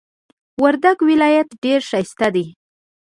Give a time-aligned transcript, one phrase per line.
[0.61, 2.45] وردک ولایت ډیر ښایسته دی.